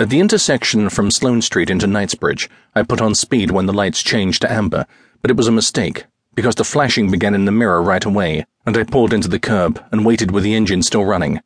At 0.00 0.10
the 0.10 0.20
intersection 0.20 0.88
from 0.90 1.10
Sloane 1.10 1.42
Street 1.42 1.70
into 1.70 1.88
Knightsbridge, 1.88 2.48
I 2.72 2.84
put 2.84 3.00
on 3.00 3.16
speed 3.16 3.50
when 3.50 3.66
the 3.66 3.72
lights 3.72 4.00
changed 4.00 4.42
to 4.42 4.52
amber, 4.52 4.86
but 5.20 5.30
it 5.32 5.36
was 5.36 5.48
a 5.48 5.52
mistake, 5.52 6.04
because 6.36 6.54
the 6.54 6.62
flashing 6.62 7.10
began 7.10 7.34
in 7.34 7.46
the 7.46 7.50
mirror 7.50 7.82
right 7.82 8.04
away, 8.04 8.46
and 8.64 8.76
I 8.76 8.84
pulled 8.84 9.12
into 9.12 9.26
the 9.26 9.40
curb 9.40 9.84
and 9.90 10.06
waited 10.06 10.30
with 10.30 10.44
the 10.44 10.54
engine 10.54 10.84
still 10.84 11.04
running. 11.04 11.40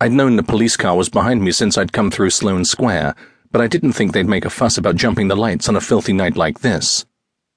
I'd 0.00 0.10
known 0.10 0.34
the 0.34 0.42
police 0.42 0.76
car 0.76 0.96
was 0.96 1.08
behind 1.08 1.44
me 1.44 1.52
since 1.52 1.78
I'd 1.78 1.92
come 1.92 2.10
through 2.10 2.30
Sloane 2.30 2.64
Square, 2.64 3.14
but 3.52 3.60
I 3.60 3.68
didn't 3.68 3.92
think 3.92 4.12
they'd 4.12 4.26
make 4.26 4.44
a 4.44 4.50
fuss 4.50 4.76
about 4.76 4.96
jumping 4.96 5.28
the 5.28 5.36
lights 5.36 5.68
on 5.68 5.76
a 5.76 5.80
filthy 5.80 6.12
night 6.12 6.36
like 6.36 6.62
this. 6.62 7.06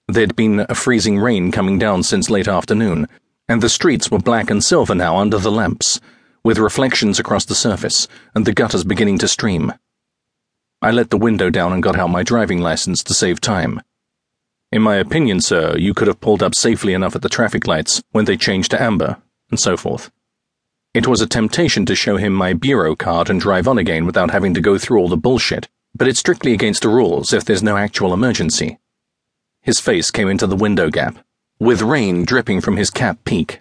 There'd 0.07 0.36
been 0.36 0.64
a 0.70 0.75
freezing 0.75 1.18
rain 1.18 1.52
coming 1.52 1.80
down 1.80 2.04
since 2.04 2.30
late 2.30 2.48
afternoon, 2.48 3.07
and 3.48 3.64
the 3.64 3.68
streets 3.68 4.11
were 4.11 4.20
black 4.20 4.52
and 4.52 4.64
silver 4.64 4.93
now 4.93 5.18
under 5.18 5.39
the 5.39 5.52
lamps, 5.52 6.00
with 6.43 6.59
reflections 6.59 7.20
across 7.20 7.46
the 7.46 7.55
surface, 7.55 8.07
and 8.36 8.46
the 8.46 8.54
gutters 8.54 8.84
beginning 8.84 9.18
to 9.18 9.27
stream. 9.27 9.73
I 10.82 10.91
let 10.91 11.09
the 11.09 11.18
window 11.18 11.50
down 11.50 11.74
and 11.74 11.83
got 11.83 12.00
out 12.00 12.10
my 12.10 12.24
driving 12.24 12.60
license 12.60 13.04
to 13.04 13.14
save 13.14 13.42
time. 13.42 13.82
In 14.71 14.82
my 14.82 14.96
opinion, 14.96 15.42
sir, 15.42 15.75
you 15.78 15.93
could 15.93 16.07
have 16.07 16.21
pulled 16.21 16.42
up 16.42 16.56
safely 16.56 16.93
enough 16.93 17.15
at 17.15 17.21
the 17.21 17.28
traffic 17.28 17.68
lights 17.68 18.01
when 18.11 18.24
they 18.25 18.37
changed 18.37 18.71
to 18.71 18.82
amber, 18.82 19.18
and 19.50 19.60
so 19.60 19.75
forth. 19.75 20.10
It 20.93 21.06
was 21.06 21.20
a 21.20 21.28
temptation 21.28 21.86
to 21.86 21.96
show 21.96 22.15
him 22.15 22.34
my 22.34 22.54
bureau 22.54 22.96
card 22.96 23.29
and 23.29 23.42
drive 23.42 23.68
on 23.68 23.78
again 23.78 24.06
without 24.06 24.32
having 24.32 24.54
to 24.54 24.61
go 24.61 24.78
through 24.78 25.00
all 25.00 25.10
the 25.10 25.18
bullshit, 25.18 25.68
but 25.93 26.07
it's 26.07 26.20
strictly 26.20 26.54
against 26.54 26.84
the 26.84 26.89
rules 26.89 27.34
if 27.34 27.43
there's 27.43 27.61
no 27.61 27.75
actual 27.75 28.14
emergency. 28.14 28.79
His 29.61 29.82
face 29.82 30.11
came 30.11 30.29
into 30.29 30.48
the 30.48 30.56
window 30.56 30.89
gap, 30.89 31.18
with 31.59 31.82
rain 31.82 32.23
dripping 32.23 32.61
from 32.61 32.78
his 32.78 32.89
cap 32.89 33.25
peak. 33.25 33.59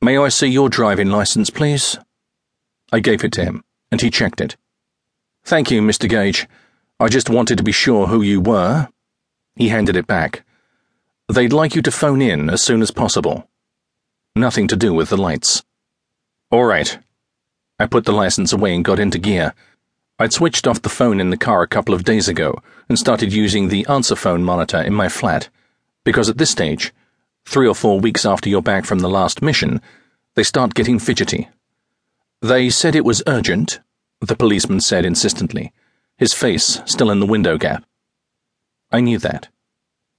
May 0.00 0.16
I 0.16 0.28
see 0.28 0.46
your 0.46 0.68
driving 0.68 1.10
license, 1.10 1.50
please? 1.50 1.98
I 2.92 3.00
gave 3.00 3.24
it 3.24 3.32
to 3.32 3.44
him, 3.44 3.64
and 3.90 4.00
he 4.00 4.10
checked 4.10 4.40
it. 4.40 4.56
Thank 5.44 5.70
you, 5.70 5.82
Mr. 5.82 6.08
Gage. 6.08 6.48
I 7.00 7.08
just 7.08 7.28
wanted 7.28 7.58
to 7.58 7.64
be 7.64 7.72
sure 7.72 8.06
who 8.06 8.22
you 8.22 8.40
were. 8.40 8.88
He 9.56 9.68
handed 9.68 9.96
it 9.96 10.06
back. 10.06 10.44
They'd 11.28 11.52
like 11.52 11.74
you 11.74 11.82
to 11.82 11.90
phone 11.90 12.22
in 12.22 12.48
as 12.48 12.62
soon 12.62 12.80
as 12.80 12.90
possible. 12.90 13.48
Nothing 14.36 14.68
to 14.68 14.76
do 14.76 14.94
with 14.94 15.08
the 15.08 15.16
lights. 15.16 15.64
All 16.50 16.64
right. 16.64 16.98
I 17.78 17.86
put 17.86 18.04
the 18.04 18.12
license 18.12 18.52
away 18.52 18.74
and 18.74 18.84
got 18.84 19.00
into 19.00 19.18
gear. 19.18 19.52
I'd 20.18 20.32
switched 20.32 20.68
off 20.68 20.82
the 20.82 20.88
phone 20.88 21.20
in 21.20 21.30
the 21.30 21.36
car 21.36 21.62
a 21.62 21.68
couple 21.68 21.94
of 21.94 22.04
days 22.04 22.28
ago 22.28 22.62
and 22.88 22.98
started 22.98 23.32
using 23.32 23.68
the 23.68 23.84
answer 23.86 24.14
phone 24.14 24.44
monitor 24.44 24.80
in 24.80 24.94
my 24.94 25.08
flat, 25.08 25.48
because 26.04 26.28
at 26.28 26.38
this 26.38 26.50
stage, 26.50 26.92
three 27.44 27.66
or 27.66 27.74
four 27.74 27.98
weeks 27.98 28.24
after 28.24 28.48
you're 28.48 28.62
back 28.62 28.84
from 28.84 29.00
the 29.00 29.08
last 29.08 29.42
mission, 29.42 29.80
they 30.34 30.44
start 30.44 30.74
getting 30.74 30.98
fidgety. 30.98 31.48
They 32.40 32.70
said 32.70 32.94
it 32.94 33.04
was 33.04 33.22
urgent, 33.26 33.80
the 34.28 34.36
policeman 34.36 34.80
said 34.80 35.04
insistently, 35.04 35.72
his 36.16 36.32
face 36.32 36.80
still 36.84 37.10
in 37.10 37.20
the 37.20 37.26
window 37.26 37.58
gap. 37.58 37.84
I 38.90 39.00
knew 39.00 39.18
that. 39.18 39.48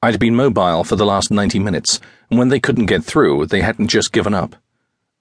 I'd 0.02 0.20
been 0.20 0.36
mobile 0.36 0.84
for 0.84 0.96
the 0.98 1.06
last 1.06 1.32
90 1.32 1.60
minutes, 1.60 2.02
and 2.30 2.38
when 2.38 2.50
they 2.50 2.60
couldn't 2.60 2.88
get 2.88 3.06
through, 3.06 3.46
they 3.46 3.62
hadn't 3.62 3.88
just 3.88 4.12
given 4.12 4.34
up. 4.34 4.56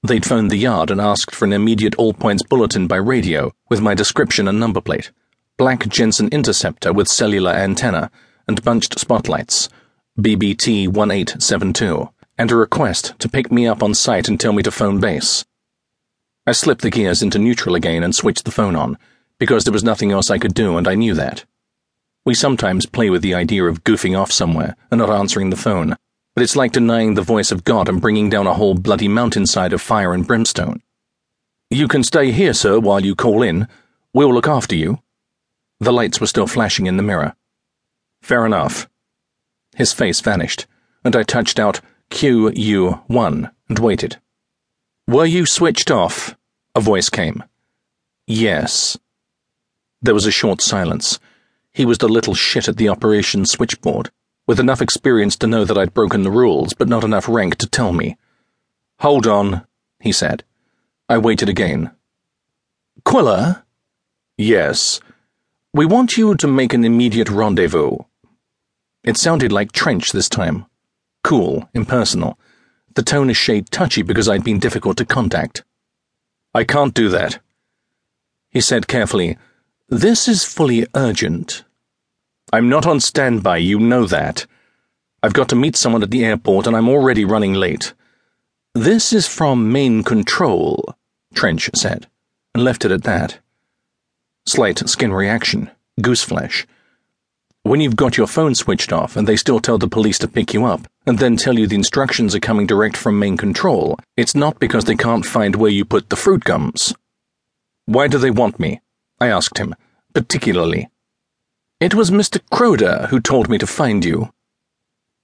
They'd 0.02 0.26
phoned 0.26 0.50
the 0.50 0.56
yard 0.56 0.90
and 0.90 1.00
asked 1.00 1.34
for 1.34 1.44
an 1.44 1.52
immediate 1.52 1.94
all 1.94 2.12
points 2.12 2.42
bulletin 2.42 2.88
by 2.88 2.96
radio 2.96 3.52
with 3.70 3.80
my 3.80 3.94
description 3.94 4.48
and 4.48 4.58
number 4.58 4.80
plate, 4.80 5.12
black 5.56 5.86
Jensen 5.86 6.28
interceptor 6.30 6.92
with 6.92 7.06
cellular 7.06 7.52
antenna, 7.52 8.10
and 8.48 8.64
bunched 8.64 8.98
spotlights, 8.98 9.68
BBT 10.18 10.88
1872, 10.88 12.08
and 12.36 12.50
a 12.50 12.56
request 12.56 13.14
to 13.20 13.28
pick 13.28 13.52
me 13.52 13.68
up 13.68 13.80
on 13.80 13.94
site 13.94 14.28
and 14.28 14.40
tell 14.40 14.52
me 14.52 14.64
to 14.64 14.72
phone 14.72 14.98
base. 14.98 15.44
I 16.44 16.52
slipped 16.52 16.82
the 16.82 16.90
gears 16.90 17.22
into 17.22 17.38
neutral 17.38 17.76
again 17.76 18.02
and 18.02 18.14
switched 18.14 18.44
the 18.44 18.50
phone 18.50 18.74
on, 18.74 18.98
because 19.38 19.64
there 19.64 19.72
was 19.72 19.84
nothing 19.84 20.10
else 20.10 20.28
I 20.28 20.38
could 20.38 20.54
do, 20.54 20.76
and 20.76 20.88
I 20.88 20.96
knew 20.96 21.14
that. 21.14 21.44
We 22.24 22.34
sometimes 22.34 22.86
play 22.86 23.10
with 23.10 23.22
the 23.22 23.34
idea 23.34 23.64
of 23.64 23.84
goofing 23.84 24.18
off 24.18 24.32
somewhere 24.32 24.76
and 24.90 24.98
not 24.98 25.10
answering 25.10 25.50
the 25.50 25.56
phone, 25.56 25.96
but 26.34 26.42
it's 26.42 26.56
like 26.56 26.72
denying 26.72 27.14
the 27.14 27.22
voice 27.22 27.52
of 27.52 27.64
God 27.64 27.88
and 27.88 28.00
bringing 28.00 28.28
down 28.28 28.46
a 28.46 28.54
whole 28.54 28.74
bloody 28.74 29.08
mountainside 29.08 29.72
of 29.72 29.80
fire 29.80 30.12
and 30.12 30.26
brimstone. 30.26 30.82
You 31.70 31.88
can 31.88 32.02
stay 32.02 32.32
here, 32.32 32.54
sir, 32.54 32.80
while 32.80 33.04
you 33.04 33.14
call 33.14 33.42
in. 33.42 33.68
We'll 34.12 34.34
look 34.34 34.48
after 34.48 34.74
you. 34.74 35.00
The 35.80 35.92
lights 35.92 36.20
were 36.20 36.26
still 36.26 36.46
flashing 36.46 36.86
in 36.86 36.96
the 36.96 37.02
mirror. 37.02 37.34
Fair 38.20 38.46
enough. 38.46 38.88
His 39.76 39.92
face 39.92 40.20
vanished, 40.20 40.66
and 41.04 41.16
I 41.16 41.22
touched 41.22 41.58
out 41.58 41.80
QU1 42.10 43.50
and 43.68 43.78
waited. 43.78 44.16
Were 45.08 45.26
you 45.26 45.46
switched 45.46 45.90
off? 45.90 46.36
A 46.74 46.80
voice 46.80 47.08
came. 47.08 47.42
Yes. 48.26 48.98
There 50.00 50.14
was 50.14 50.26
a 50.26 50.30
short 50.30 50.60
silence. 50.60 51.18
He 51.72 51.84
was 51.84 51.98
the 51.98 52.08
little 52.08 52.34
shit 52.34 52.68
at 52.68 52.76
the 52.76 52.88
operations 52.88 53.50
switchboard, 53.50 54.10
with 54.46 54.60
enough 54.60 54.82
experience 54.82 55.36
to 55.36 55.46
know 55.46 55.64
that 55.64 55.78
I'd 55.78 55.94
broken 55.94 56.22
the 56.22 56.30
rules, 56.30 56.72
but 56.72 56.88
not 56.88 57.04
enough 57.04 57.28
rank 57.28 57.56
to 57.56 57.68
tell 57.68 57.92
me. 57.92 58.16
Hold 59.00 59.26
on, 59.26 59.66
he 60.00 60.12
said. 60.12 60.44
I 61.08 61.18
waited 61.18 61.48
again. 61.48 61.90
Quiller? 63.04 63.64
Yes. 64.36 65.00
We 65.72 65.86
want 65.86 66.16
you 66.16 66.34
to 66.36 66.46
make 66.46 66.72
an 66.72 66.84
immediate 66.84 67.30
rendezvous. 67.30 67.98
It 69.04 69.16
sounded 69.16 69.52
like 69.52 69.72
Trench 69.72 70.12
this 70.12 70.28
time. 70.28 70.66
Cool, 71.22 71.68
impersonal 71.74 72.38
the 72.94 73.02
tone 73.02 73.30
a 73.30 73.34
shade 73.34 73.70
touchy 73.70 74.02
because 74.02 74.28
I'd 74.28 74.44
been 74.44 74.58
difficult 74.58 74.96
to 74.98 75.04
contact. 75.04 75.64
I 76.54 76.64
can't 76.64 76.94
do 76.94 77.08
that. 77.08 77.38
He 78.50 78.60
said 78.60 78.86
carefully, 78.86 79.38
This 79.88 80.28
is 80.28 80.44
fully 80.44 80.86
urgent. 80.94 81.64
I'm 82.52 82.68
not 82.68 82.86
on 82.86 83.00
standby, 83.00 83.58
you 83.58 83.78
know 83.78 84.06
that. 84.06 84.46
I've 85.22 85.32
got 85.32 85.48
to 85.50 85.56
meet 85.56 85.76
someone 85.76 86.02
at 86.02 86.10
the 86.10 86.24
airport 86.24 86.66
and 86.66 86.76
I'm 86.76 86.88
already 86.88 87.24
running 87.24 87.54
late. 87.54 87.94
This 88.74 89.12
is 89.12 89.26
from 89.26 89.72
main 89.72 90.02
control, 90.02 90.94
Trench 91.34 91.70
said, 91.74 92.08
and 92.54 92.64
left 92.64 92.84
it 92.84 92.90
at 92.90 93.04
that. 93.04 93.38
Slight 94.46 94.86
skin 94.88 95.12
reaction, 95.12 95.70
gooseflesh. 96.00 96.66
When 97.64 97.80
you've 97.80 97.94
got 97.94 98.16
your 98.16 98.26
phone 98.26 98.56
switched 98.56 98.92
off 98.92 99.16
and 99.16 99.28
they 99.28 99.36
still 99.36 99.60
tell 99.60 99.78
the 99.78 99.86
police 99.86 100.18
to 100.18 100.28
pick 100.28 100.52
you 100.52 100.64
up, 100.64 100.88
and 101.06 101.20
then 101.20 101.36
tell 101.36 101.56
you 101.56 101.68
the 101.68 101.76
instructions 101.76 102.34
are 102.34 102.40
coming 102.40 102.66
direct 102.66 102.96
from 102.96 103.20
main 103.20 103.36
control, 103.36 104.00
it's 104.16 104.34
not 104.34 104.58
because 104.58 104.84
they 104.84 104.96
can't 104.96 105.24
find 105.24 105.54
where 105.54 105.70
you 105.70 105.84
put 105.84 106.10
the 106.10 106.16
fruit 106.16 106.42
gums. 106.42 106.92
Why 107.86 108.08
do 108.08 108.18
they 108.18 108.32
want 108.32 108.58
me? 108.58 108.80
I 109.20 109.28
asked 109.28 109.58
him, 109.58 109.76
particularly. 110.12 110.90
It 111.78 111.94
was 111.94 112.10
Mr. 112.10 112.40
Croder 112.50 113.06
who 113.10 113.20
told 113.20 113.48
me 113.48 113.58
to 113.58 113.66
find 113.66 114.04
you. 114.04 114.32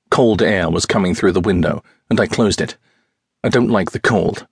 Cold 0.09 0.41
air 0.41 0.71
was 0.71 0.87
coming 0.87 1.17
through 1.17 1.33
the 1.33 1.41
window, 1.41 1.83
and 2.09 2.21
I 2.21 2.29
closed 2.29 2.61
it. 2.61 2.77
I 3.43 3.49
don't 3.49 3.71
like 3.71 3.91
the 3.91 3.99
cold. 3.99 4.47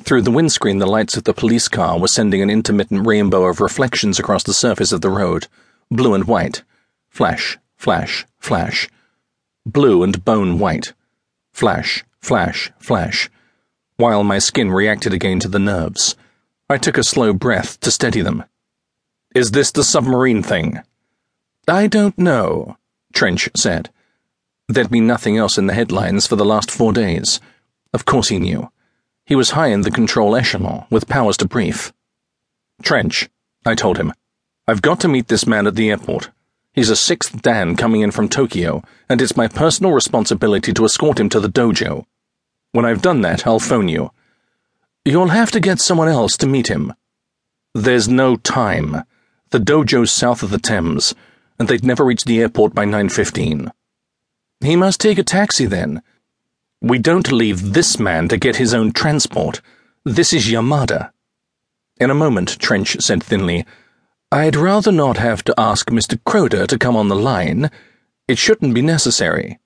Through 0.00 0.22
the 0.22 0.30
windscreen, 0.30 0.78
the 0.78 0.86
lights 0.86 1.16
of 1.16 1.24
the 1.24 1.34
police 1.34 1.66
car 1.66 1.98
were 1.98 2.06
sending 2.06 2.40
an 2.40 2.50
intermittent 2.50 3.04
rainbow 3.04 3.46
of 3.46 3.60
reflections 3.60 4.20
across 4.20 4.44
the 4.44 4.54
surface 4.54 4.92
of 4.92 5.00
the 5.00 5.10
road, 5.10 5.48
blue 5.90 6.14
and 6.14 6.24
white 6.28 6.62
Flash, 7.10 7.58
flash, 7.76 8.26
flash. 8.38 8.88
Blue 9.66 10.02
and 10.02 10.24
bone 10.24 10.58
white. 10.58 10.94
Flash, 11.52 12.04
flash, 12.20 12.72
flash. 12.78 13.28
While 13.96 14.24
my 14.24 14.38
skin 14.38 14.70
reacted 14.70 15.12
again 15.12 15.40
to 15.40 15.48
the 15.48 15.58
nerves, 15.58 16.16
I 16.70 16.78
took 16.78 16.96
a 16.96 17.04
slow 17.04 17.34
breath 17.34 17.78
to 17.80 17.90
steady 17.90 18.22
them. 18.22 18.44
Is 19.34 19.50
this 19.50 19.70
the 19.70 19.84
submarine 19.84 20.42
thing? 20.42 20.80
I 21.68 21.88
don't 21.88 22.16
know, 22.16 22.78
Trench 23.12 23.50
said. 23.54 23.90
There'd 24.68 24.90
been 24.90 25.06
nothing 25.06 25.36
else 25.36 25.58
in 25.58 25.66
the 25.66 25.74
headlines 25.74 26.26
for 26.26 26.36
the 26.36 26.44
last 26.44 26.70
four 26.70 26.92
days. 26.92 27.40
Of 27.92 28.04
course 28.04 28.28
he 28.28 28.38
knew. 28.38 28.70
He 29.26 29.34
was 29.34 29.50
high 29.50 29.68
in 29.68 29.82
the 29.82 29.90
control 29.90 30.34
echelon, 30.34 30.86
with 30.90 31.08
powers 31.08 31.36
to 31.38 31.46
brief. 31.46 31.92
Trench, 32.82 33.28
I 33.66 33.74
told 33.74 33.98
him. 33.98 34.12
I've 34.66 34.80
got 34.80 35.00
to 35.00 35.08
meet 35.08 35.28
this 35.28 35.46
man 35.46 35.66
at 35.66 35.74
the 35.74 35.90
airport. 35.90 36.30
He's 36.72 36.90
a 36.90 36.96
sixth 36.96 37.42
Dan 37.42 37.74
coming 37.76 38.00
in 38.00 38.12
from 38.12 38.28
Tokyo, 38.28 38.82
and 39.08 39.20
it's 39.20 39.36
my 39.36 39.48
personal 39.48 39.92
responsibility 39.92 40.72
to 40.72 40.84
escort 40.84 41.18
him 41.18 41.28
to 41.30 41.40
the 41.40 41.48
dojo. 41.48 42.04
When 42.72 42.84
I've 42.84 43.02
done 43.02 43.22
that, 43.22 43.46
I'll 43.46 43.58
phone 43.58 43.88
you. 43.88 44.10
You'll 45.04 45.28
have 45.28 45.50
to 45.52 45.60
get 45.60 45.80
someone 45.80 46.08
else 46.08 46.36
to 46.36 46.46
meet 46.46 46.68
him. 46.68 46.94
There's 47.74 48.08
no 48.08 48.36
time. 48.36 49.02
The 49.50 49.58
dojo's 49.58 50.12
south 50.12 50.44
of 50.44 50.50
the 50.50 50.58
Thames, 50.58 51.14
and 51.58 51.66
they'd 51.66 51.84
never 51.84 52.04
reach 52.04 52.24
the 52.24 52.40
airport 52.40 52.72
by 52.72 52.84
9.15. 52.84 53.72
He 54.60 54.76
must 54.76 55.00
take 55.00 55.18
a 55.18 55.24
taxi 55.24 55.66
then. 55.66 56.02
We 56.80 56.98
don't 56.98 57.32
leave 57.32 57.72
this 57.72 57.98
man 57.98 58.28
to 58.28 58.36
get 58.36 58.56
his 58.56 58.72
own 58.72 58.92
transport. 58.92 59.60
This 60.04 60.32
is 60.32 60.46
Yamada. 60.46 61.10
In 61.98 62.10
a 62.10 62.14
moment, 62.14 62.58
Trench 62.58 62.96
said 63.00 63.22
thinly, 63.22 63.66
I'd 64.32 64.54
rather 64.54 64.92
not 64.92 65.16
have 65.16 65.42
to 65.44 65.54
ask 65.58 65.90
Mr. 65.90 66.16
Croder 66.24 66.64
to 66.68 66.78
come 66.78 66.94
on 66.94 67.08
the 67.08 67.16
line. 67.16 67.68
It 68.28 68.38
shouldn't 68.38 68.74
be 68.74 68.80
necessary. 68.80 69.58